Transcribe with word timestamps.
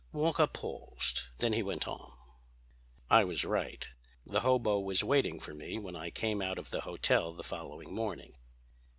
Walker 0.11 0.47
paused. 0.47 1.27
Then 1.37 1.53
he 1.53 1.61
went 1.61 1.87
on: 1.87 2.17
"I 3.11 3.23
was 3.23 3.45
right. 3.45 3.87
The 4.25 4.39
hobo 4.39 4.79
was 4.79 5.03
waiting 5.03 5.39
for 5.39 5.53
me 5.53 5.77
when 5.77 5.95
I 5.95 6.09
came 6.09 6.41
out 6.41 6.57
of 6.57 6.71
the 6.71 6.81
hotel 6.81 7.33
the 7.35 7.43
following 7.43 7.93
morning. 7.93 8.35